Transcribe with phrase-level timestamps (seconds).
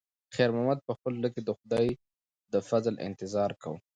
[0.35, 1.87] خیر محمد په خپل زړه کې د خدای
[2.53, 3.79] د فضل انتظار کاوه.